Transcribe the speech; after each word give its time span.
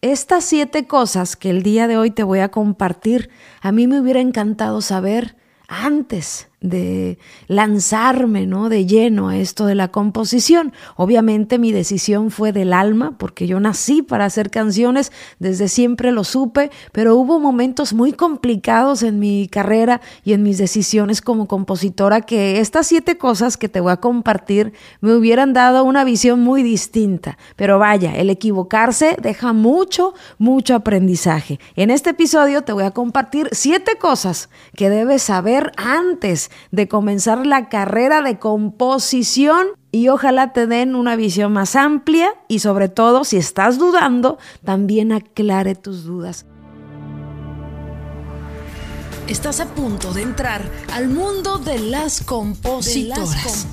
Estas 0.00 0.44
siete 0.44 0.86
cosas 0.86 1.34
que 1.34 1.50
el 1.50 1.64
día 1.64 1.88
de 1.88 1.96
hoy 1.96 2.12
te 2.12 2.22
voy 2.22 2.38
a 2.38 2.52
compartir, 2.52 3.30
a 3.60 3.72
mí 3.72 3.88
me 3.88 4.00
hubiera 4.00 4.20
encantado 4.20 4.80
saber 4.80 5.34
antes 5.66 6.48
de 6.60 7.18
lanzarme, 7.46 8.46
¿no? 8.46 8.68
De 8.68 8.84
lleno 8.84 9.28
a 9.28 9.36
esto 9.36 9.66
de 9.66 9.76
la 9.76 9.88
composición. 9.88 10.72
Obviamente 10.96 11.58
mi 11.58 11.70
decisión 11.70 12.30
fue 12.30 12.52
del 12.52 12.72
alma, 12.72 13.16
porque 13.16 13.46
yo 13.46 13.60
nací 13.60 14.02
para 14.02 14.24
hacer 14.24 14.50
canciones, 14.50 15.12
desde 15.38 15.68
siempre 15.68 16.10
lo 16.10 16.24
supe, 16.24 16.70
pero 16.90 17.14
hubo 17.14 17.38
momentos 17.38 17.92
muy 17.92 18.12
complicados 18.12 19.04
en 19.04 19.20
mi 19.20 19.46
carrera 19.46 20.00
y 20.24 20.32
en 20.32 20.42
mis 20.42 20.58
decisiones 20.58 21.22
como 21.22 21.46
compositora 21.46 22.22
que 22.22 22.58
estas 22.58 22.88
siete 22.88 23.18
cosas 23.18 23.56
que 23.56 23.68
te 23.68 23.80
voy 23.80 23.92
a 23.92 23.98
compartir 23.98 24.72
me 25.00 25.14
hubieran 25.14 25.52
dado 25.52 25.84
una 25.84 26.02
visión 26.02 26.40
muy 26.40 26.64
distinta. 26.64 27.38
Pero 27.54 27.78
vaya, 27.78 28.16
el 28.16 28.30
equivocarse 28.30 29.16
deja 29.22 29.52
mucho, 29.52 30.14
mucho 30.38 30.74
aprendizaje. 30.74 31.60
En 31.76 31.90
este 31.90 32.10
episodio 32.10 32.62
te 32.62 32.72
voy 32.72 32.84
a 32.84 32.90
compartir 32.90 33.48
siete 33.52 33.96
cosas 33.96 34.48
que 34.74 34.90
debes 34.90 35.22
saber 35.22 35.72
antes 35.76 36.47
de 36.70 36.88
comenzar 36.88 37.46
la 37.46 37.68
carrera 37.68 38.22
de 38.22 38.38
composición 38.38 39.68
y 39.90 40.08
ojalá 40.08 40.52
te 40.52 40.66
den 40.66 40.94
una 40.94 41.16
visión 41.16 41.52
más 41.52 41.76
amplia 41.76 42.34
y 42.48 42.58
sobre 42.58 42.88
todo 42.88 43.24
si 43.24 43.36
estás 43.36 43.78
dudando, 43.78 44.38
también 44.64 45.12
aclare 45.12 45.74
tus 45.74 46.04
dudas. 46.04 46.46
Estás 49.28 49.60
a 49.60 49.66
punto 49.66 50.14
de 50.14 50.22
entrar 50.22 50.62
al 50.90 51.10
mundo 51.10 51.58
de 51.58 51.78
las 51.78 52.22
compositoras. 52.22 53.68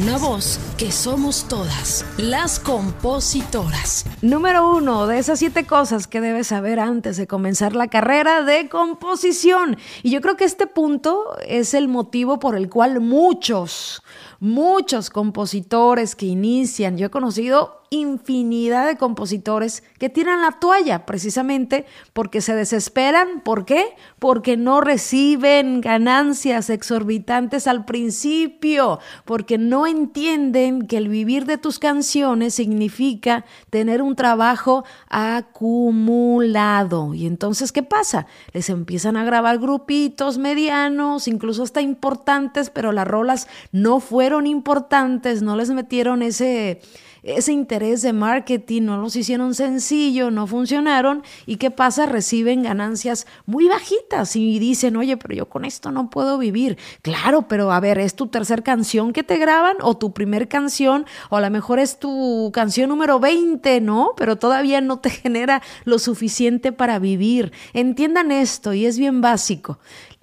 Una 0.00 0.16
voz 0.16 0.58
que 0.78 0.90
somos 0.90 1.46
todas, 1.46 2.06
las 2.16 2.58
compositoras. 2.58 4.06
Número 4.22 4.74
uno 4.74 5.06
de 5.06 5.18
esas 5.18 5.38
siete 5.38 5.66
cosas 5.66 6.06
que 6.06 6.22
debes 6.22 6.46
saber 6.46 6.80
antes 6.80 7.18
de 7.18 7.26
comenzar 7.26 7.76
la 7.76 7.88
carrera 7.88 8.42
de 8.42 8.70
composición. 8.70 9.76
Y 10.02 10.10
yo 10.10 10.22
creo 10.22 10.38
que 10.38 10.46
este 10.46 10.66
punto 10.66 11.36
es 11.46 11.74
el 11.74 11.86
motivo 11.86 12.38
por 12.38 12.56
el 12.56 12.70
cual 12.70 13.00
muchos, 13.00 14.02
muchos 14.40 15.10
compositores 15.10 16.16
que 16.16 16.26
inician, 16.26 16.96
yo 16.96 17.06
he 17.06 17.10
conocido 17.10 17.80
infinidad 17.90 18.86
de 18.86 18.96
compositores 18.96 19.82
que 19.98 20.08
tiran 20.08 20.42
la 20.42 20.52
toalla 20.52 21.06
precisamente 21.06 21.86
porque 22.12 22.40
se 22.40 22.54
desesperan. 22.54 23.40
¿Por 23.40 23.64
qué? 23.64 23.84
Porque 24.20 24.56
no 24.56 24.80
reciben 24.80 25.80
ganancias 25.80 26.70
exorbitantes 26.70 27.66
al 27.66 27.84
principio, 27.84 29.00
porque 29.24 29.58
no 29.58 29.88
entienden 29.88 30.86
que 30.86 30.98
el 30.98 31.08
vivir 31.08 31.46
de 31.46 31.58
tus 31.58 31.80
canciones 31.80 32.54
significa 32.54 33.44
tener 33.70 34.02
un 34.02 34.14
trabajo 34.14 34.84
acumulado. 35.08 37.12
Y 37.12 37.26
entonces, 37.26 37.72
¿qué 37.72 37.82
pasa? 37.82 38.28
Les 38.52 38.70
empiezan 38.70 39.16
a 39.16 39.24
grabar 39.24 39.58
grupitos 39.58 40.38
medianos, 40.38 41.26
incluso 41.26 41.64
hasta 41.64 41.80
importantes, 41.80 42.70
pero 42.70 42.92
las 42.92 43.08
rolas 43.08 43.48
no 43.72 43.98
fueron 43.98 44.29
importantes, 44.46 45.42
no 45.42 45.56
les 45.56 45.70
metieron 45.70 46.22
ese 46.22 46.80
ese 47.22 47.52
interés 47.52 48.02
de 48.02 48.12
marketing, 48.12 48.82
no 48.82 48.96
los 48.98 49.16
hicieron 49.16 49.54
sencillo, 49.54 50.30
no 50.30 50.46
funcionaron 50.46 51.22
y 51.46 51.56
qué 51.56 51.70
pasa, 51.70 52.06
reciben 52.06 52.62
ganancias 52.62 53.26
muy 53.46 53.68
bajitas 53.68 54.36
y 54.36 54.58
dicen, 54.58 54.96
oye, 54.96 55.16
pero 55.16 55.34
yo 55.34 55.48
con 55.48 55.64
esto 55.64 55.90
no 55.90 56.10
puedo 56.10 56.38
vivir. 56.38 56.78
Claro, 57.02 57.42
pero 57.42 57.72
a 57.72 57.80
ver, 57.80 57.98
¿es 57.98 58.14
tu 58.14 58.28
tercer 58.28 58.62
canción 58.62 59.12
que 59.12 59.22
te 59.22 59.38
graban 59.38 59.76
o 59.80 59.96
tu 59.96 60.12
primer 60.12 60.48
canción 60.48 61.06
o 61.28 61.36
a 61.36 61.40
lo 61.40 61.50
mejor 61.50 61.78
es 61.78 61.98
tu 61.98 62.50
canción 62.54 62.88
número 62.88 63.20
20, 63.20 63.80
¿no? 63.80 64.12
Pero 64.16 64.36
todavía 64.36 64.80
no 64.80 64.98
te 64.98 65.10
genera 65.10 65.62
lo 65.84 65.98
suficiente 65.98 66.72
para 66.72 66.98
vivir. 66.98 67.52
Entiendan 67.74 68.32
esto 68.32 68.72
y 68.72 68.86
es 68.86 68.98
bien 68.98 69.20
básico. 69.20 69.78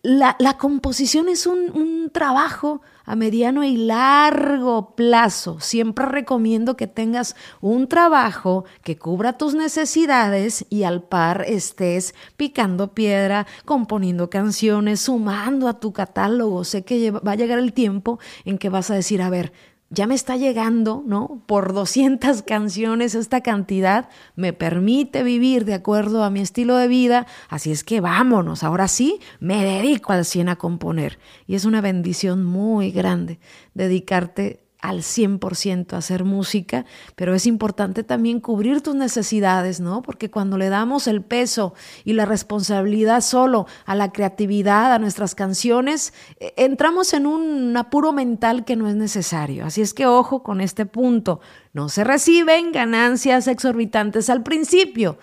La, 0.10 0.38
composición 0.58 1.28
es 1.28 1.46
un, 1.46 1.70
un 1.76 2.10
trabajo 2.14 2.82
a 3.04 3.18
mediano 3.18 3.66
y 3.66 3.76
largo 3.76 4.96
plazo. 4.96 5.60
Siempre 5.60 6.06
recomiendo 6.06 6.78
que 6.78 6.88
tengas 6.88 7.36
un 7.60 7.90
trabajo 7.90 8.64
que 8.84 8.98
cubra 8.98 9.38
tus 9.38 9.54
necesidades 9.54 10.66
y 10.70 10.84
al 10.84 11.04
par 11.04 11.44
estés 11.46 12.16
picando 12.38 12.94
piedra, 12.94 13.48
componiendo 13.66 14.30
canciones, 14.30 15.02
sumando 15.02 15.68
a 15.68 15.82
tu 15.82 15.92
catálogo. 15.92 16.64
Sé 16.64 16.86
que 16.86 17.12
va 17.12 17.34
a 17.34 17.36
llegar 17.36 17.60
el 17.60 17.74
tiempo 17.74 18.18
en 18.46 18.60
que 18.60 18.70
vas 18.70 18.90
a 18.90 18.96
decir, 18.96 19.22
a 19.22 19.30
ver, 19.30 19.52
ya 19.90 20.06
me 20.06 20.16
está 20.16 20.36
llegando, 20.36 21.04
¿no? 21.06 21.42
Por 21.46 21.74
200 21.74 22.42
canciones 22.44 23.16
esta 23.16 23.42
cantidad 23.42 24.10
me 24.36 24.54
permite 24.54 25.24
vivir 25.24 25.66
de 25.66 25.74
acuerdo 25.74 26.24
a 26.24 26.30
mi 26.30 26.42
estilo 26.42 26.76
de 26.76 26.88
vida, 26.88 27.26
así 27.50 27.72
es 27.72 27.84
que 27.84 28.02
vámonos, 28.02 28.64
ahora 28.64 28.88
sí, 28.88 29.20
me 29.40 29.64
dedico 29.64 30.12
al 30.12 30.26
100 30.26 30.50
a 30.50 30.56
componer. 30.58 31.20
Y 31.46 31.56
es 31.56 31.66
una 31.66 31.82
bendición 31.82 32.44
muy 32.44 32.92
grande 32.92 33.40
dedicarte 33.74 34.67
al 34.80 35.00
100% 35.00 35.94
hacer 35.94 36.24
música, 36.24 36.86
pero 37.16 37.34
es 37.34 37.48
importante 37.48 38.04
también 38.04 38.40
cubrir 38.40 38.82
tus 38.82 38.96
necesidades, 38.96 39.80
¿no? 39.80 40.02
Porque 40.02 40.30
cuando 40.30 40.58
le 40.58 40.70
damos 40.70 41.08
el 41.08 41.24
peso 41.24 41.74
y 42.04 42.14
la 42.14 42.26
responsabilidad 42.26 43.22
solo 43.22 43.66
a 43.86 43.96
la 43.96 44.12
creatividad, 44.12 44.94
a 44.94 45.00
nuestras 45.00 45.34
canciones, 45.34 46.14
eh, 46.40 46.54
entramos 46.58 47.14
en 47.14 47.26
un 47.26 47.76
apuro 47.76 48.14
mental 48.14 48.66
que 48.66 48.76
no 48.76 48.88
es 48.88 48.96
necesario. 48.96 49.66
Así 49.66 49.82
es 49.82 49.94
que 49.94 50.06
ojo 50.06 50.44
con 50.44 50.62
este 50.62 50.86
punto, 50.86 51.40
no 51.74 51.90
se 51.90 52.04
reciben 52.04 52.72
ganancias 52.72 53.48
exorbitantes 53.48 54.30
al 54.30 54.44
principio. 54.44 55.18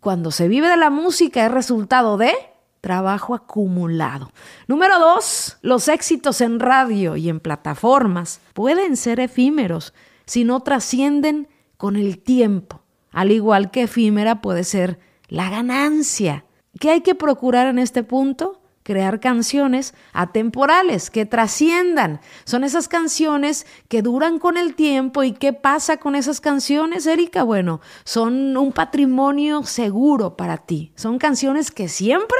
Cuando 0.00 0.30
se 0.30 0.48
vive 0.48 0.68
de 0.68 0.76
la 0.76 0.90
música 0.90 1.44
es 1.44 1.52
resultado 1.52 2.16
de 2.16 2.32
trabajo 2.80 3.34
acumulado. 3.34 4.32
Número 4.66 4.98
dos, 4.98 5.58
los 5.62 5.88
éxitos 5.88 6.40
en 6.40 6.60
radio 6.60 7.16
y 7.16 7.28
en 7.28 7.40
plataformas 7.40 8.40
pueden 8.54 8.96
ser 8.96 9.20
efímeros 9.20 9.92
si 10.26 10.44
no 10.44 10.60
trascienden 10.60 11.48
con 11.76 11.96
el 11.96 12.18
tiempo, 12.18 12.82
al 13.10 13.32
igual 13.32 13.70
que 13.70 13.82
efímera 13.82 14.40
puede 14.40 14.64
ser 14.64 15.00
la 15.28 15.50
ganancia. 15.50 16.44
¿Qué 16.78 16.90
hay 16.90 17.00
que 17.00 17.14
procurar 17.14 17.66
en 17.66 17.78
este 17.78 18.02
punto? 18.02 18.60
Crear 18.82 19.20
canciones 19.20 19.94
atemporales 20.12 21.10
que 21.10 21.26
trasciendan. 21.26 22.20
Son 22.44 22.64
esas 22.64 22.88
canciones 22.88 23.66
que 23.88 24.02
duran 24.02 24.38
con 24.38 24.56
el 24.56 24.74
tiempo. 24.74 25.22
¿Y 25.22 25.32
qué 25.32 25.52
pasa 25.52 25.98
con 25.98 26.14
esas 26.14 26.40
canciones, 26.40 27.06
Erika? 27.06 27.42
Bueno, 27.42 27.80
son 28.04 28.56
un 28.56 28.72
patrimonio 28.72 29.64
seguro 29.64 30.36
para 30.36 30.58
ti. 30.58 30.92
Son 30.96 31.18
canciones 31.18 31.70
que 31.70 31.88
siempre 31.88 32.38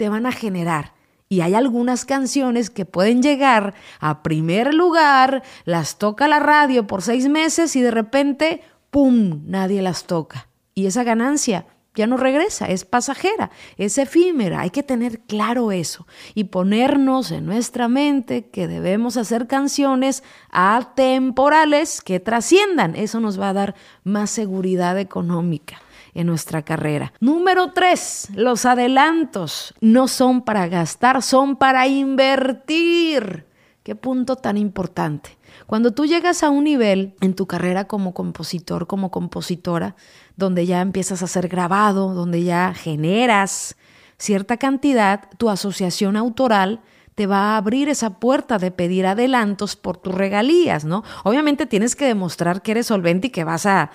te 0.00 0.08
van 0.08 0.24
a 0.24 0.32
generar. 0.32 0.94
Y 1.28 1.42
hay 1.42 1.54
algunas 1.54 2.06
canciones 2.06 2.70
que 2.70 2.86
pueden 2.86 3.20
llegar 3.20 3.74
a 4.00 4.22
primer 4.22 4.72
lugar, 4.72 5.42
las 5.66 5.98
toca 5.98 6.26
la 6.26 6.38
radio 6.38 6.86
por 6.86 7.02
seis 7.02 7.28
meses 7.28 7.76
y 7.76 7.82
de 7.82 7.90
repente, 7.90 8.62
¡pum!, 8.90 9.42
nadie 9.44 9.82
las 9.82 10.04
toca. 10.04 10.48
Y 10.74 10.86
esa 10.86 11.04
ganancia 11.04 11.66
ya 11.94 12.06
no 12.06 12.16
regresa, 12.16 12.64
es 12.64 12.86
pasajera, 12.86 13.50
es 13.76 13.98
efímera. 13.98 14.62
Hay 14.62 14.70
que 14.70 14.82
tener 14.82 15.20
claro 15.20 15.70
eso 15.70 16.06
y 16.34 16.44
ponernos 16.44 17.30
en 17.30 17.44
nuestra 17.44 17.86
mente 17.86 18.48
que 18.48 18.68
debemos 18.68 19.18
hacer 19.18 19.48
canciones 19.48 20.22
atemporales 20.48 22.00
que 22.00 22.20
trasciendan. 22.20 22.96
Eso 22.96 23.20
nos 23.20 23.38
va 23.38 23.50
a 23.50 23.52
dar 23.52 23.74
más 24.02 24.30
seguridad 24.30 24.98
económica 24.98 25.82
en 26.14 26.26
nuestra 26.26 26.62
carrera. 26.62 27.12
Número 27.20 27.72
tres, 27.72 28.28
los 28.34 28.64
adelantos 28.66 29.74
no 29.80 30.08
son 30.08 30.42
para 30.42 30.68
gastar, 30.68 31.22
son 31.22 31.56
para 31.56 31.86
invertir. 31.86 33.46
Qué 33.82 33.94
punto 33.94 34.36
tan 34.36 34.56
importante. 34.56 35.38
Cuando 35.66 35.92
tú 35.92 36.04
llegas 36.04 36.42
a 36.42 36.50
un 36.50 36.64
nivel 36.64 37.14
en 37.20 37.34
tu 37.34 37.46
carrera 37.46 37.86
como 37.86 38.12
compositor, 38.12 38.86
como 38.86 39.10
compositora, 39.10 39.96
donde 40.36 40.66
ya 40.66 40.80
empiezas 40.80 41.22
a 41.22 41.26
ser 41.26 41.48
grabado, 41.48 42.14
donde 42.14 42.42
ya 42.42 42.74
generas 42.74 43.76
cierta 44.18 44.58
cantidad, 44.58 45.30
tu 45.38 45.48
asociación 45.48 46.16
autoral 46.16 46.80
te 47.20 47.26
va 47.26 47.52
a 47.52 47.56
abrir 47.58 47.90
esa 47.90 48.18
puerta 48.18 48.56
de 48.56 48.70
pedir 48.70 49.04
adelantos 49.04 49.76
por 49.76 49.98
tus 49.98 50.14
regalías, 50.14 50.86
¿no? 50.86 51.04
Obviamente 51.22 51.66
tienes 51.66 51.94
que 51.94 52.06
demostrar 52.06 52.62
que 52.62 52.70
eres 52.70 52.86
solvente 52.86 53.26
y 53.26 53.30
que 53.30 53.44
vas 53.44 53.66
a, 53.66 53.90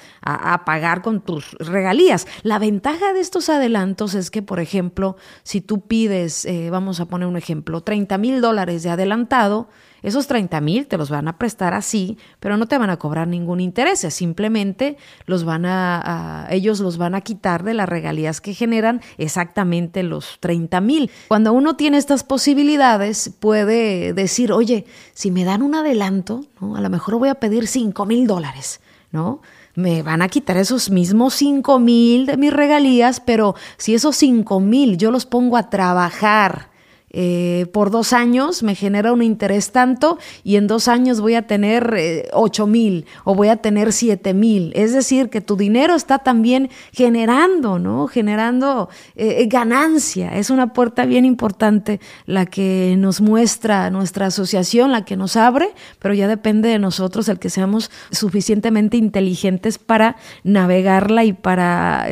pagar 0.63 1.01
con 1.01 1.21
tus 1.21 1.53
regalías. 1.53 2.27
La 2.43 2.59
ventaja 2.59 3.13
de 3.13 3.21
estos 3.21 3.49
adelantos 3.49 4.13
es 4.13 4.29
que, 4.29 4.43
por 4.43 4.59
ejemplo, 4.59 5.15
si 5.41 5.59
tú 5.59 5.81
pides, 5.87 6.45
eh, 6.45 6.69
vamos 6.69 6.99
a 6.99 7.07
poner 7.07 7.27
un 7.27 7.35
ejemplo, 7.35 7.81
30 7.81 8.15
mil 8.19 8.41
dólares 8.41 8.83
de 8.83 8.91
adelantado, 8.91 9.69
esos 10.05 10.27
30 10.27 10.61
mil 10.61 10.85
te 10.85 10.97
los 10.97 11.09
van 11.09 11.27
a 11.27 11.37
prestar 11.37 11.73
así, 11.73 12.17
pero 12.39 12.57
no 12.57 12.67
te 12.67 12.77
van 12.77 12.91
a 12.91 12.97
cobrar 12.97 13.27
ningún 13.27 13.59
interés, 13.59 14.01
simplemente 14.13 14.97
los 15.25 15.43
van 15.43 15.65
a, 15.65 16.47
ellos 16.51 16.79
los 16.79 16.97
van 16.97 17.15
a 17.15 17.21
quitar 17.21 17.63
de 17.63 17.73
las 17.73 17.89
regalías 17.89 18.39
que 18.39 18.53
generan 18.53 19.01
exactamente 19.17 20.03
los 20.03 20.37
30 20.39 20.79
mil. 20.81 21.11
Cuando 21.27 21.53
uno 21.53 21.75
tiene 21.75 21.97
estas 21.97 22.23
posibilidades, 22.23 23.31
puede 23.39 24.13
decir, 24.13 24.51
oye, 24.51 24.85
si 25.13 25.31
me 25.31 25.43
dan 25.43 25.63
un 25.63 25.73
adelanto, 25.73 26.45
a 26.75 26.81
lo 26.81 26.89
mejor 26.89 27.17
voy 27.17 27.29
a 27.29 27.35
pedir 27.35 27.67
5 27.67 28.05
mil 28.05 28.27
dólares, 28.27 28.81
¿no? 29.11 29.41
me 29.75 30.03
van 30.03 30.21
a 30.21 30.29
quitar 30.29 30.55
esos 30.55 30.89
mismos 30.89 31.33
5 31.33 31.79
mil 31.79 32.25
de 32.27 32.37
mis 32.37 32.53
regalías, 32.53 33.19
pero 33.19 33.55
si 33.77 33.93
esos 33.93 34.15
5 34.15 34.59
mil 34.61 34.97
yo 34.97 35.11
los 35.11 35.25
pongo 35.25 35.57
a 35.57 35.69
trabajar, 35.69 36.69
eh, 37.17 37.67
por 37.71 37.91
dos 37.91 38.11
años 38.11 38.61
me 38.61 38.75
genera 38.75 39.13
un 39.13 39.23
interés 39.23 39.71
tanto 39.71 40.19
y 40.43 40.57
en 40.57 40.67
dos 40.67 40.89
años 40.89 41.21
voy 41.21 41.35
a 41.35 41.47
tener 41.47 41.93
eh, 41.97 42.27
ocho 42.33 42.67
mil 42.67 43.05
o 43.23 43.33
voy 43.33 43.47
a 43.47 43.55
tener 43.55 43.93
siete 43.93 44.33
mil. 44.33 44.73
Es 44.75 44.91
decir, 44.91 45.29
que 45.29 45.39
tu 45.39 45.55
dinero 45.55 45.95
está 45.95 46.19
también 46.19 46.69
generando, 46.91 47.79
¿no? 47.79 48.07
Generando 48.07 48.89
eh, 49.15 49.47
ganancia. 49.47 50.35
Es 50.35 50.49
una 50.49 50.73
puerta 50.73 51.05
bien 51.05 51.23
importante 51.23 52.01
la 52.25 52.45
que 52.45 52.95
nos 52.97 53.21
muestra 53.21 53.89
nuestra 53.91 54.25
asociación, 54.25 54.91
la 54.91 55.05
que 55.05 55.15
nos 55.15 55.37
abre, 55.37 55.69
pero 55.99 56.13
ya 56.13 56.27
depende 56.27 56.67
de 56.67 56.79
nosotros 56.79 57.29
el 57.29 57.39
que 57.39 57.49
seamos 57.49 57.91
suficientemente 58.11 58.97
inteligentes 58.97 59.77
para 59.77 60.17
navegarla 60.43 61.23
y 61.23 61.31
para 61.31 62.07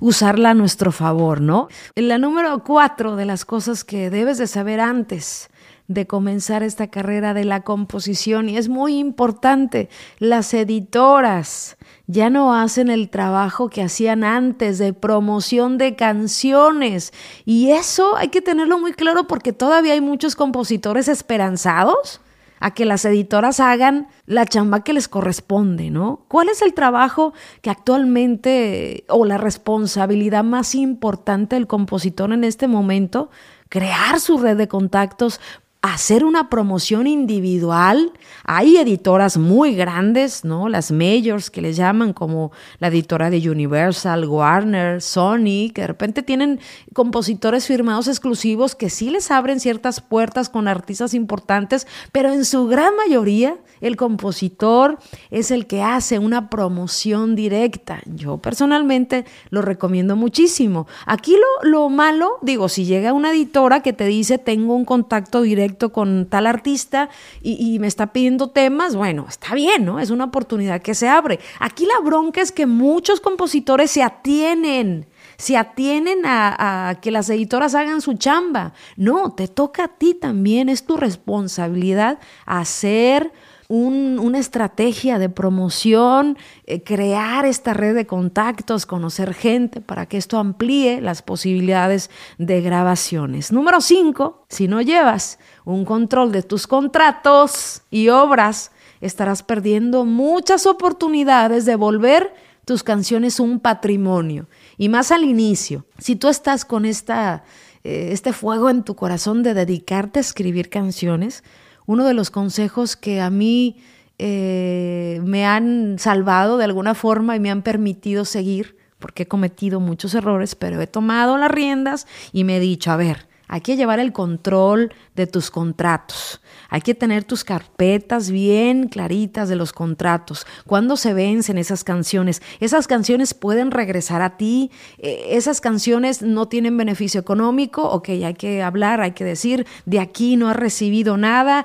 usarla 0.00 0.50
a 0.50 0.54
nuestro 0.54 0.92
favor, 0.92 1.40
¿no? 1.40 1.68
La 1.94 2.18
número 2.18 2.62
cuatro 2.62 3.16
de 3.16 3.24
las 3.24 3.46
cosas 3.46 3.84
que 3.84 4.10
debes 4.10 4.33
de 4.38 4.46
saber 4.46 4.80
antes 4.80 5.50
de 5.86 6.06
comenzar 6.06 6.62
esta 6.62 6.86
carrera 6.88 7.34
de 7.34 7.44
la 7.44 7.62
composición 7.62 8.48
y 8.48 8.56
es 8.56 8.68
muy 8.68 8.98
importante. 8.98 9.90
Las 10.18 10.54
editoras 10.54 11.76
ya 12.06 12.30
no 12.30 12.54
hacen 12.54 12.88
el 12.88 13.10
trabajo 13.10 13.68
que 13.68 13.82
hacían 13.82 14.24
antes 14.24 14.78
de 14.78 14.94
promoción 14.94 15.76
de 15.76 15.94
canciones 15.94 17.12
y 17.44 17.70
eso 17.70 18.16
hay 18.16 18.28
que 18.28 18.40
tenerlo 18.40 18.78
muy 18.78 18.92
claro 18.92 19.26
porque 19.26 19.52
todavía 19.52 19.92
hay 19.92 20.00
muchos 20.00 20.36
compositores 20.36 21.08
esperanzados 21.08 22.20
a 22.64 22.70
que 22.70 22.86
las 22.86 23.04
editoras 23.04 23.60
hagan 23.60 24.08
la 24.24 24.46
chamba 24.46 24.82
que 24.82 24.94
les 24.94 25.06
corresponde, 25.06 25.90
¿no? 25.90 26.24
¿Cuál 26.28 26.48
es 26.48 26.62
el 26.62 26.72
trabajo 26.72 27.34
que 27.60 27.68
actualmente 27.68 29.04
o 29.10 29.26
la 29.26 29.36
responsabilidad 29.36 30.44
más 30.44 30.74
importante 30.74 31.56
del 31.56 31.66
compositor 31.66 32.32
en 32.32 32.42
este 32.42 32.66
momento? 32.66 33.28
crear 33.70 34.20
su 34.20 34.38
red 34.38 34.56
de 34.56 34.68
contactos, 34.68 35.40
hacer 35.84 36.24
una 36.24 36.48
promoción 36.48 37.06
individual. 37.06 38.10
Hay 38.44 38.78
editoras 38.78 39.36
muy 39.36 39.74
grandes, 39.74 40.42
¿no? 40.42 40.70
Las 40.70 40.90
majors 40.90 41.50
que 41.50 41.60
les 41.60 41.76
llaman, 41.76 42.14
como 42.14 42.52
la 42.78 42.88
editora 42.88 43.28
de 43.28 43.50
Universal, 43.50 44.24
Warner, 44.26 45.02
Sony, 45.02 45.70
que 45.74 45.82
de 45.82 45.86
repente 45.86 46.22
tienen 46.22 46.58
compositores 46.94 47.66
firmados 47.66 48.08
exclusivos 48.08 48.74
que 48.74 48.88
sí 48.88 49.10
les 49.10 49.30
abren 49.30 49.60
ciertas 49.60 50.00
puertas 50.00 50.48
con 50.48 50.68
artistas 50.68 51.12
importantes, 51.12 51.86
pero 52.12 52.32
en 52.32 52.46
su 52.46 52.66
gran 52.66 52.96
mayoría 52.96 53.58
el 53.82 53.96
compositor 53.96 54.98
es 55.30 55.50
el 55.50 55.66
que 55.66 55.82
hace 55.82 56.18
una 56.18 56.48
promoción 56.48 57.34
directa. 57.34 58.00
Yo 58.06 58.38
personalmente 58.38 59.26
lo 59.50 59.60
recomiendo 59.60 60.16
muchísimo. 60.16 60.86
Aquí 61.04 61.36
lo, 61.36 61.68
lo 61.68 61.90
malo, 61.90 62.38
digo, 62.40 62.70
si 62.70 62.86
llega 62.86 63.12
una 63.12 63.32
editora 63.32 63.80
que 63.80 63.92
te 63.92 64.06
dice 64.06 64.38
tengo 64.38 64.74
un 64.74 64.86
contacto 64.86 65.42
directo 65.42 65.73
con 65.92 66.26
tal 66.26 66.46
artista 66.46 67.08
y, 67.42 67.78
me 67.78 67.86
está 67.86 68.12
pidiendo 68.12 68.50
temas, 68.50 68.94
bueno, 68.96 69.26
está 69.28 69.54
bien, 69.54 69.84
¿no? 69.84 70.00
Es 70.00 70.10
una 70.10 70.24
oportunidad 70.24 70.80
que 70.80 70.94
se 70.94 71.08
abre. 71.08 71.40
Aquí 71.60 71.86
la 71.86 72.04
bronca 72.04 72.40
es 72.40 72.52
que 72.52 72.66
muchos 72.66 73.20
compositores 73.20 73.90
se 73.90 74.02
atienen 74.02 75.06
se 75.36 75.56
atienen 75.56 76.22
a, 76.24 76.98
que 77.02 77.10
las 77.10 77.28
editoras 77.28 77.74
hagan 77.74 78.00
su 78.00 78.14
chamba. 78.14 78.72
No, 78.96 79.32
te 79.32 79.48
toca 79.48 79.84
a 79.84 79.88
ti 79.88 80.14
también, 80.14 80.68
es 80.68 80.86
tu 80.86 80.96
responsabilidad 80.96 82.18
hacer 82.46 83.32
una 83.74 84.38
estrategia 84.38 85.18
de 85.18 85.28
promoción, 85.28 86.38
eh, 86.66 86.82
crear 86.82 87.44
esta 87.44 87.74
red 87.74 87.94
de 87.94 88.06
contactos, 88.06 88.86
conocer 88.86 89.34
gente 89.34 89.80
para 89.80 90.06
que 90.06 90.16
esto 90.16 90.38
amplíe 90.38 91.00
las 91.00 91.22
posibilidades 91.22 92.10
de 92.38 92.60
grabaciones. 92.60 93.52
Número 93.52 93.80
cinco, 93.80 94.44
si 94.48 94.68
no 94.68 94.80
llevas 94.80 95.38
un 95.64 95.84
control 95.84 96.30
de 96.30 96.42
tus 96.42 96.66
contratos 96.66 97.82
y 97.90 98.08
obras, 98.08 98.70
estarás 99.00 99.42
perdiendo 99.42 100.04
muchas 100.04 100.66
oportunidades 100.66 101.64
de 101.64 101.76
volver 101.76 102.32
tus 102.64 102.82
canciones 102.82 103.40
un 103.40 103.60
patrimonio. 103.60 104.46
Y 104.78 104.88
más 104.88 105.10
al 105.10 105.24
inicio, 105.24 105.84
si 105.98 106.16
tú 106.16 106.28
estás 106.28 106.64
con 106.64 106.84
esta, 106.84 107.44
eh, 107.82 108.10
este 108.12 108.32
fuego 108.32 108.70
en 108.70 108.84
tu 108.84 108.94
corazón 108.94 109.42
de 109.42 109.54
dedicarte 109.54 110.20
a 110.20 110.22
escribir 110.22 110.70
canciones, 110.70 111.42
uno 111.86 112.04
de 112.04 112.14
los 112.14 112.30
consejos 112.30 112.96
que 112.96 113.20
a 113.20 113.30
mí 113.30 113.76
eh, 114.18 115.20
me 115.24 115.44
han 115.44 115.98
salvado 115.98 116.56
de 116.56 116.64
alguna 116.64 116.94
forma 116.94 117.36
y 117.36 117.40
me 117.40 117.50
han 117.50 117.62
permitido 117.62 118.24
seguir, 118.24 118.76
porque 118.98 119.24
he 119.24 119.28
cometido 119.28 119.80
muchos 119.80 120.14
errores, 120.14 120.54
pero 120.54 120.80
he 120.80 120.86
tomado 120.86 121.36
las 121.36 121.50
riendas 121.50 122.06
y 122.32 122.44
me 122.44 122.56
he 122.56 122.60
dicho, 122.60 122.90
a 122.90 122.96
ver, 122.96 123.28
hay 123.48 123.60
que 123.60 123.76
llevar 123.76 124.00
el 124.00 124.12
control 124.12 124.92
de 125.14 125.26
tus 125.26 125.50
contratos. 125.50 126.40
Hay 126.70 126.80
que 126.80 126.94
tener 126.94 127.24
tus 127.24 127.44
carpetas 127.44 128.30
bien 128.30 128.88
claritas 128.88 129.48
de 129.48 129.56
los 129.56 129.72
contratos. 129.72 130.46
¿Cuándo 130.66 130.96
se 130.96 131.14
vencen 131.14 131.58
esas 131.58 131.84
canciones? 131.84 132.42
Esas 132.60 132.86
canciones 132.86 133.34
pueden 133.34 133.70
regresar 133.70 134.22
a 134.22 134.36
ti. 134.36 134.70
Eh, 134.98 135.28
esas 135.30 135.60
canciones 135.60 136.22
no 136.22 136.48
tienen 136.48 136.76
beneficio 136.76 137.20
económico. 137.20 137.88
Ok, 137.90 138.08
hay 138.08 138.34
que 138.34 138.62
hablar, 138.62 139.00
hay 139.00 139.12
que 139.12 139.24
decir, 139.24 139.66
de 139.84 140.00
aquí 140.00 140.36
no 140.36 140.48
ha 140.48 140.54
recibido 140.54 141.16
nada. 141.16 141.64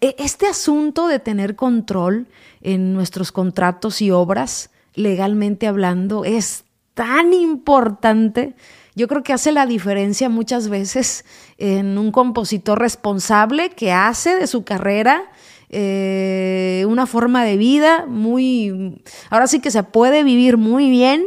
E, 0.00 0.16
este 0.18 0.46
asunto 0.46 1.06
de 1.06 1.20
tener 1.20 1.56
control 1.56 2.26
en 2.60 2.92
nuestros 2.92 3.32
contratos 3.32 4.02
y 4.02 4.10
obras, 4.10 4.70
legalmente 4.94 5.66
hablando, 5.66 6.24
es 6.24 6.64
tan 6.94 7.32
importante 7.32 8.54
yo 8.94 9.08
creo 9.08 9.22
que 9.22 9.32
hace 9.32 9.52
la 9.52 9.66
diferencia 9.66 10.28
muchas 10.28 10.68
veces 10.68 11.24
en 11.58 11.98
un 11.98 12.12
compositor 12.12 12.78
responsable 12.78 13.70
que 13.70 13.92
hace 13.92 14.36
de 14.36 14.46
su 14.46 14.64
carrera 14.64 15.30
eh, 15.72 16.84
una 16.88 17.06
forma 17.06 17.44
de 17.44 17.56
vida 17.56 18.04
muy, 18.06 19.00
ahora 19.30 19.46
sí 19.46 19.60
que 19.60 19.70
se 19.70 19.82
puede 19.84 20.24
vivir 20.24 20.56
muy 20.56 20.90
bien, 20.90 21.24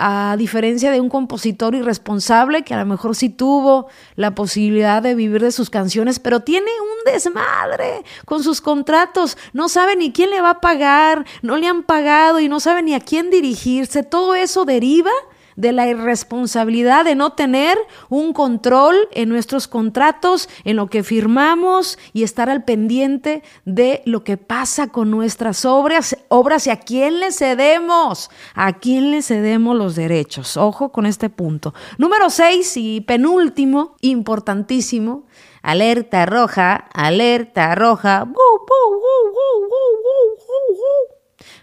a 0.00 0.36
diferencia 0.38 0.92
de 0.92 1.00
un 1.00 1.08
compositor 1.08 1.74
irresponsable 1.74 2.62
que 2.62 2.72
a 2.72 2.78
lo 2.78 2.86
mejor 2.86 3.16
sí 3.16 3.30
tuvo 3.30 3.88
la 4.14 4.32
posibilidad 4.32 5.02
de 5.02 5.16
vivir 5.16 5.42
de 5.42 5.50
sus 5.50 5.70
canciones, 5.70 6.20
pero 6.20 6.40
tiene 6.40 6.70
un 6.80 7.12
desmadre 7.12 8.04
con 8.24 8.44
sus 8.44 8.60
contratos, 8.60 9.36
no 9.52 9.68
sabe 9.68 9.96
ni 9.96 10.12
quién 10.12 10.30
le 10.30 10.40
va 10.40 10.50
a 10.50 10.60
pagar, 10.60 11.26
no 11.42 11.56
le 11.56 11.66
han 11.66 11.82
pagado 11.82 12.38
y 12.38 12.48
no 12.48 12.60
sabe 12.60 12.82
ni 12.82 12.94
a 12.94 13.00
quién 13.00 13.28
dirigirse, 13.28 14.04
todo 14.04 14.36
eso 14.36 14.64
deriva 14.64 15.10
de 15.58 15.72
la 15.72 15.88
irresponsabilidad 15.88 17.04
de 17.04 17.16
no 17.16 17.32
tener 17.32 17.76
un 18.08 18.32
control 18.32 18.94
en 19.10 19.28
nuestros 19.28 19.66
contratos, 19.66 20.48
en 20.62 20.76
lo 20.76 20.86
que 20.86 21.02
firmamos 21.02 21.98
y 22.12 22.22
estar 22.22 22.48
al 22.48 22.62
pendiente 22.62 23.42
de 23.64 24.02
lo 24.06 24.22
que 24.22 24.36
pasa 24.36 24.86
con 24.86 25.10
nuestras 25.10 25.64
obras, 25.64 26.16
obras 26.28 26.68
y 26.68 26.70
a 26.70 26.76
quién 26.78 27.18
le 27.18 27.32
cedemos, 27.32 28.30
a 28.54 28.74
quién 28.74 29.10
le 29.10 29.20
cedemos 29.20 29.76
los 29.76 29.96
derechos. 29.96 30.56
Ojo 30.56 30.92
con 30.92 31.06
este 31.06 31.28
punto. 31.28 31.74
Número 31.98 32.30
seis 32.30 32.76
y 32.76 33.00
penúltimo, 33.00 33.96
importantísimo, 34.00 35.24
alerta 35.62 36.24
roja, 36.24 36.88
alerta 36.94 37.74
roja. 37.74 38.28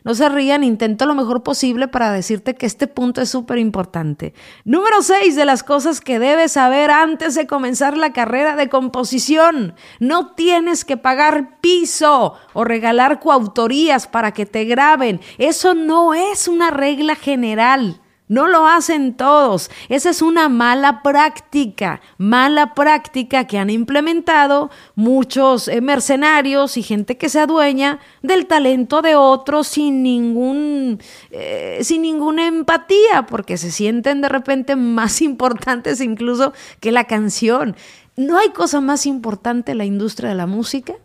No 0.06 0.14
se 0.14 0.30
rían, 0.30 0.64
intento 0.64 1.08
lo 1.08 1.16
mejor 1.16 1.42
posible 1.42 1.88
para 1.88 2.12
decirte 2.12 2.54
que 2.54 2.68
este 2.68 2.86
punto 2.86 3.22
es 3.22 3.30
súper 3.30 3.58
importante. 3.58 4.36
Número 4.64 5.02
6 5.02 5.36
de 5.36 5.46
las 5.46 5.64
cosas 5.64 6.00
que 6.00 6.20
debes 6.20 6.52
saber 6.52 6.92
antes 6.92 7.34
de 7.34 7.48
comenzar 7.48 7.98
la 7.98 8.14
carrera 8.14 8.56
de 8.56 8.70
composición. 8.70 9.74
No 10.00 10.36
tienes 10.36 10.86
que 10.86 10.96
pagar 10.96 11.60
piso 11.60 12.36
o 12.54 12.64
regalar 12.64 13.20
coautorías 13.20 14.06
para 14.06 14.32
que 14.32 14.46
te 14.46 14.66
graben. 14.66 15.22
Eso 15.40 15.74
no 15.74 16.14
es 16.14 16.48
una 16.48 16.70
regla 16.70 17.16
general. 17.16 18.00
No 18.28 18.48
lo 18.48 18.66
hacen 18.66 19.14
todos. 19.14 19.70
Esa 19.88 20.10
es 20.10 20.24
una 20.24 20.50
mala 20.50 21.04
práctica, 21.04 22.02
mala 22.18 22.74
práctica 22.74 23.46
que 23.46 23.60
han 23.60 23.70
implementado 23.70 24.72
muchos 24.96 25.68
eh, 25.68 25.80
mercenarios 25.80 26.76
y 26.78 26.82
gente 26.82 27.18
que 27.18 27.30
se 27.30 27.40
adueña 27.40 28.00
del 28.24 28.48
talento 28.48 29.04
de 29.04 29.16
otros 29.16 29.68
sin 29.68 30.02
ningún, 30.02 31.00
eh, 31.30 31.80
sin 31.84 32.02
ninguna 32.02 32.48
empatía, 32.48 33.28
porque 33.28 33.58
se 33.58 33.70
sienten 33.70 34.22
de 34.22 34.30
repente 34.30 34.76
más 34.76 35.22
importantes 35.22 36.02
incluso 36.02 36.52
que 36.80 36.92
la 36.92 37.04
canción. 37.04 37.76
No 38.18 38.40
hay 38.40 38.50
cosa 38.50 38.82
más 38.82 39.06
importante 39.06 39.74
en 39.74 39.78
la 39.78 39.86
industria 39.86 40.30
de 40.30 40.36
la 40.36 40.48
música 40.48 40.96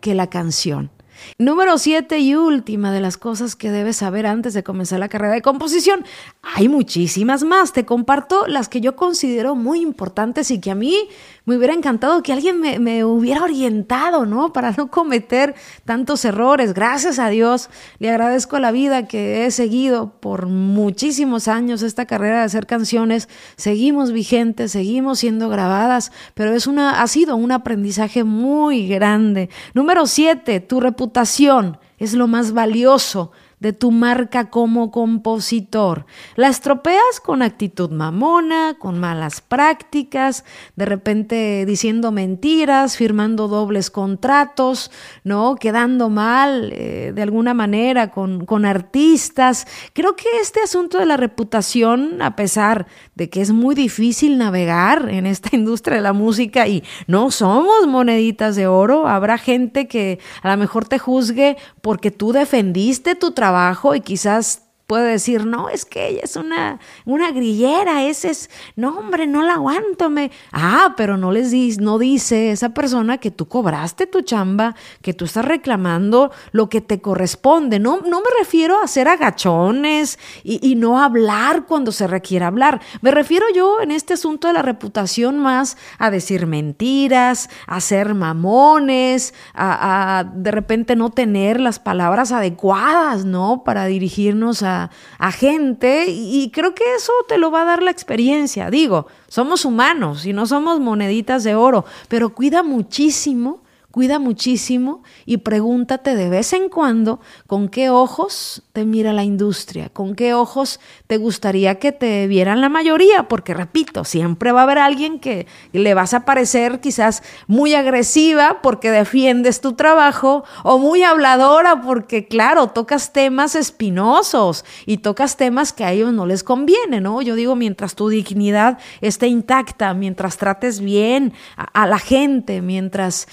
que 0.00 0.14
la 0.14 0.28
canción. 0.28 0.90
Número 1.38 1.78
siete 1.78 2.18
y 2.18 2.34
última 2.34 2.92
de 2.92 3.00
las 3.00 3.16
cosas 3.16 3.56
que 3.56 3.70
debes 3.70 3.98
saber 3.98 4.26
antes 4.26 4.54
de 4.54 4.62
comenzar 4.62 4.98
la 4.98 5.08
carrera 5.08 5.34
de 5.34 5.42
composición. 5.42 6.04
Hay 6.42 6.68
muchísimas 6.68 7.44
más. 7.44 7.72
Te 7.72 7.84
comparto 7.84 8.46
las 8.46 8.68
que 8.68 8.80
yo 8.80 8.96
considero 8.96 9.54
muy 9.54 9.80
importantes 9.80 10.50
y 10.50 10.60
que 10.60 10.70
a 10.70 10.74
mí 10.74 11.08
me 11.50 11.56
hubiera 11.56 11.74
encantado 11.74 12.22
que 12.22 12.32
alguien 12.32 12.60
me, 12.60 12.78
me, 12.78 13.04
hubiera 13.04 13.42
orientado, 13.42 14.24
¿no? 14.24 14.52
Para 14.52 14.70
no 14.70 14.88
cometer 14.88 15.56
tantos 15.84 16.24
errores. 16.24 16.74
Gracias 16.74 17.18
a 17.18 17.28
Dios, 17.28 17.70
le 17.98 18.08
agradezco 18.08 18.60
la 18.60 18.70
vida 18.70 19.08
que 19.08 19.44
he 19.44 19.50
seguido 19.50 20.12
por 20.20 20.46
muchísimos 20.46 21.48
años 21.48 21.82
esta 21.82 22.06
carrera 22.06 22.38
de 22.38 22.44
hacer 22.44 22.68
canciones. 22.68 23.28
Seguimos 23.56 24.12
vigentes, 24.12 24.70
seguimos 24.70 25.18
siendo 25.18 25.48
grabadas, 25.48 26.12
pero 26.34 26.54
es 26.54 26.68
una, 26.68 27.02
ha 27.02 27.06
sido 27.08 27.34
un 27.34 27.50
aprendizaje 27.50 28.22
muy 28.22 28.86
grande. 28.86 29.50
Número 29.74 30.06
siete, 30.06 30.60
tu 30.60 30.78
reputación 30.78 31.78
es 31.98 32.14
lo 32.14 32.28
más 32.28 32.52
valioso 32.52 33.32
de 33.60 33.74
tu 33.74 33.90
marca 33.90 34.48
como 34.48 34.90
compositor. 34.90 36.06
La 36.34 36.48
estropeas 36.48 37.20
con 37.22 37.42
actitud 37.42 37.90
mamona, 37.90 38.76
con 38.78 38.98
malas 38.98 39.42
prácticas, 39.42 40.44
de 40.76 40.86
repente 40.86 41.64
diciendo 41.66 42.10
mentiras, 42.10 42.96
firmando 42.96 43.48
dobles 43.48 43.90
contratos, 43.90 44.90
¿no? 45.24 45.56
Quedando 45.56 46.08
mal 46.08 46.72
eh, 46.72 47.12
de 47.14 47.22
alguna 47.22 47.52
manera 47.52 48.10
con, 48.10 48.46
con 48.46 48.64
artistas. 48.64 49.66
Creo 49.92 50.16
que 50.16 50.28
este 50.40 50.62
asunto 50.62 50.98
de 50.98 51.06
la 51.06 51.18
reputación, 51.18 52.22
a 52.22 52.36
pesar 52.36 52.86
de 53.14 53.28
que 53.28 53.42
es 53.42 53.52
muy 53.52 53.74
difícil 53.74 54.38
navegar 54.38 55.10
en 55.10 55.26
esta 55.26 55.50
industria 55.54 55.96
de 55.96 56.02
la 56.02 56.14
música 56.14 56.66
y 56.66 56.82
no 57.06 57.30
somos 57.30 57.86
moneditas 57.86 58.56
de 58.56 58.66
oro, 58.66 59.06
habrá 59.06 59.36
gente 59.36 59.86
que 59.86 60.18
a 60.42 60.50
lo 60.50 60.56
mejor 60.56 60.88
te 60.88 60.98
juzgue 60.98 61.58
porque 61.82 62.10
tú 62.10 62.32
defendiste 62.32 63.14
tu 63.14 63.32
trabajo 63.32 63.49
y 63.94 64.00
quizás 64.00 64.69
puede 64.90 65.12
decir, 65.12 65.46
no, 65.46 65.68
es 65.68 65.84
que 65.84 66.08
ella 66.08 66.22
es 66.24 66.34
una, 66.34 66.80
una 67.04 67.30
grillera, 67.30 68.02
ese 68.02 68.30
es, 68.30 68.50
no, 68.74 68.98
hombre, 68.98 69.28
no 69.28 69.40
la 69.40 69.52
aguanto. 69.52 70.10
Me... 70.10 70.32
Ah, 70.50 70.94
pero 70.96 71.16
no 71.16 71.30
les 71.30 71.52
dice, 71.52 71.80
no 71.80 71.96
dice 71.96 72.50
esa 72.50 72.70
persona 72.70 73.18
que 73.18 73.30
tú 73.30 73.46
cobraste 73.46 74.08
tu 74.08 74.22
chamba, 74.22 74.74
que 75.00 75.14
tú 75.14 75.26
estás 75.26 75.44
reclamando 75.44 76.32
lo 76.50 76.68
que 76.68 76.80
te 76.80 77.00
corresponde. 77.00 77.78
No, 77.78 78.00
no 78.00 78.18
me 78.18 78.26
refiero 78.40 78.80
a 78.80 78.82
hacer 78.82 79.06
agachones 79.06 80.18
y, 80.42 80.58
y 80.68 80.74
no 80.74 81.00
hablar 81.00 81.66
cuando 81.66 81.92
se 81.92 82.08
requiere 82.08 82.44
hablar. 82.44 82.80
Me 83.00 83.12
refiero 83.12 83.46
yo 83.54 83.80
en 83.80 83.92
este 83.92 84.14
asunto 84.14 84.48
de 84.48 84.54
la 84.54 84.62
reputación 84.62 85.38
más 85.38 85.76
a 85.98 86.10
decir 86.10 86.48
mentiras, 86.48 87.48
a 87.68 87.80
ser 87.80 88.14
mamones, 88.14 89.34
a, 89.54 90.18
a 90.18 90.24
de 90.24 90.50
repente 90.50 90.96
no 90.96 91.10
tener 91.10 91.60
las 91.60 91.78
palabras 91.78 92.32
adecuadas, 92.32 93.24
¿no? 93.24 93.62
Para 93.62 93.84
dirigirnos 93.84 94.64
a 94.64 94.79
a, 95.18 95.32
gente 95.32 96.06
y 96.08 96.50
creo 96.50 96.74
que 96.74 96.94
eso 96.94 97.12
te 97.28 97.38
lo 97.38 97.50
va 97.50 97.62
a 97.62 97.66
dar 97.66 97.82
la 97.82 97.90
experiencia. 97.90 98.70
Digo, 98.70 99.06
somos 99.28 99.64
humanos 99.64 100.26
y 100.26 100.32
no 100.32 100.46
somos 100.46 100.80
moneditas 100.80 101.44
de 101.44 101.54
oro, 101.54 101.84
pero 102.08 102.34
cuida 102.34 102.62
muchísimo 102.62 103.62
Cuida 103.90 104.20
muchísimo 104.20 105.02
y 105.26 105.38
pregúntate 105.38 106.14
de 106.14 106.28
vez 106.28 106.52
en 106.52 106.68
cuando 106.68 107.18
con 107.48 107.68
qué 107.68 107.90
ojos 107.90 108.62
te 108.72 108.84
mira 108.84 109.12
la 109.12 109.24
industria, 109.24 109.88
con 109.88 110.14
qué 110.14 110.32
ojos 110.32 110.78
te 111.08 111.16
gustaría 111.16 111.80
que 111.80 111.90
te 111.90 112.28
vieran 112.28 112.60
la 112.60 112.68
mayoría, 112.68 113.26
porque 113.26 113.52
repito, 113.52 114.04
siempre 114.04 114.52
va 114.52 114.60
a 114.60 114.62
haber 114.62 114.78
alguien 114.78 115.18
que 115.18 115.48
le 115.72 115.94
vas 115.94 116.14
a 116.14 116.24
parecer 116.24 116.78
quizás 116.78 117.24
muy 117.48 117.74
agresiva 117.74 118.60
porque 118.62 118.92
defiendes 118.92 119.60
tu 119.60 119.72
trabajo 119.72 120.44
o 120.62 120.78
muy 120.78 121.02
habladora 121.02 121.80
porque, 121.82 122.28
claro, 122.28 122.68
tocas 122.68 123.12
temas 123.12 123.56
espinosos 123.56 124.64
y 124.86 124.98
tocas 124.98 125.36
temas 125.36 125.72
que 125.72 125.82
a 125.82 125.90
ellos 125.90 126.12
no 126.12 126.26
les 126.26 126.44
conviene, 126.44 127.00
¿no? 127.00 127.22
Yo 127.22 127.34
digo, 127.34 127.56
mientras 127.56 127.96
tu 127.96 128.08
dignidad 128.08 128.78
esté 129.00 129.26
intacta, 129.26 129.94
mientras 129.94 130.36
trates 130.36 130.78
bien 130.78 131.32
a, 131.56 131.88
la 131.88 131.98
gente, 131.98 132.62
mientras... 132.62 133.26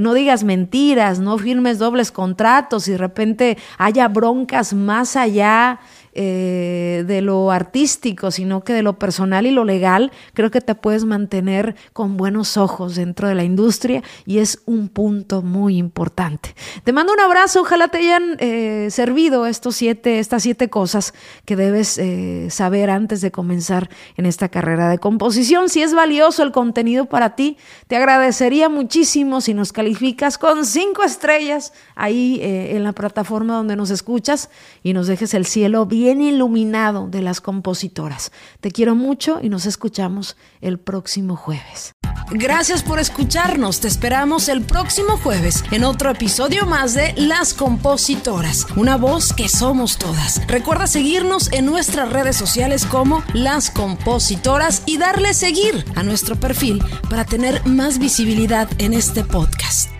No 0.00 0.14
digas 0.14 0.44
mentiras, 0.44 1.18
no 1.20 1.38
firmes 1.38 1.78
dobles 1.78 2.10
contratos 2.12 2.88
y 2.88 2.92
de 2.92 2.98
repente 2.98 3.58
haya 3.78 4.08
broncas 4.08 4.72
más 4.72 5.16
allá 5.16 5.80
eh, 6.12 7.04
de 7.06 7.22
lo 7.22 7.52
artístico, 7.52 8.32
sino 8.32 8.64
que 8.64 8.72
de 8.72 8.82
lo 8.82 8.98
personal 8.98 9.46
y 9.46 9.52
lo 9.52 9.64
legal, 9.64 10.10
creo 10.34 10.50
que 10.50 10.60
te 10.60 10.74
puedes 10.74 11.04
mantener 11.04 11.76
con 11.92 12.16
buenos 12.16 12.56
ojos 12.56 12.96
dentro 12.96 13.28
de 13.28 13.36
la 13.36 13.44
industria 13.44 14.02
y 14.26 14.38
es 14.38 14.60
un 14.66 14.88
punto 14.88 15.40
muy 15.42 15.76
importante. 15.76 16.56
Te 16.82 16.92
mando 16.92 17.12
un 17.12 17.20
abrazo, 17.20 17.60
ojalá 17.60 17.86
te 17.88 17.98
hayan 17.98 18.36
eh, 18.40 18.88
servido 18.90 19.46
estos 19.46 19.76
siete, 19.76 20.18
estas 20.18 20.42
siete 20.42 20.68
cosas 20.68 21.14
que 21.44 21.54
debes 21.54 21.96
eh, 21.96 22.48
saber 22.50 22.90
antes 22.90 23.20
de 23.20 23.30
comenzar 23.30 23.88
en 24.16 24.26
esta 24.26 24.48
carrera 24.48 24.88
de 24.88 24.98
composición. 24.98 25.68
Si 25.68 25.80
es 25.80 25.94
valioso 25.94 26.42
el 26.42 26.50
contenido 26.50 27.04
para 27.06 27.36
ti, 27.36 27.56
te 27.86 27.94
agradecería 27.94 28.68
muchísimo 28.68 29.40
si 29.40 29.54
nos 29.54 29.72
calificas 29.72 30.38
con 30.38 30.66
cinco 30.66 31.04
estrellas 31.04 31.72
ahí 31.94 32.40
en 32.42 32.82
la 32.82 32.92
plataforma 32.92 33.54
donde 33.54 33.76
nos 33.76 33.90
escuchas 33.90 34.50
y 34.82 34.92
nos 34.92 35.06
dejes 35.06 35.34
el 35.34 35.46
cielo 35.46 35.86
bien 35.86 35.99
bien 36.00 36.22
iluminado 36.22 37.08
de 37.08 37.20
las 37.20 37.42
compositoras. 37.42 38.32
Te 38.60 38.70
quiero 38.70 38.94
mucho 38.94 39.38
y 39.42 39.50
nos 39.50 39.66
escuchamos 39.66 40.38
el 40.62 40.78
próximo 40.78 41.36
jueves. 41.36 41.92
Gracias 42.30 42.82
por 42.82 43.00
escucharnos. 43.00 43.80
Te 43.80 43.88
esperamos 43.88 44.48
el 44.48 44.62
próximo 44.62 45.18
jueves 45.18 45.62
en 45.72 45.84
otro 45.84 46.10
episodio 46.10 46.64
más 46.64 46.94
de 46.94 47.12
Las 47.18 47.52
Compositoras, 47.52 48.66
una 48.76 48.96
voz 48.96 49.34
que 49.34 49.50
somos 49.50 49.98
todas. 49.98 50.40
Recuerda 50.46 50.86
seguirnos 50.86 51.52
en 51.52 51.66
nuestras 51.66 52.10
redes 52.10 52.36
sociales 52.36 52.86
como 52.86 53.22
Las 53.34 53.70
Compositoras 53.70 54.82
y 54.86 54.96
darle 54.96 55.34
seguir 55.34 55.84
a 55.96 56.02
nuestro 56.02 56.36
perfil 56.36 56.82
para 57.10 57.26
tener 57.26 57.66
más 57.66 57.98
visibilidad 57.98 58.70
en 58.78 58.94
este 58.94 59.22
podcast. 59.22 59.99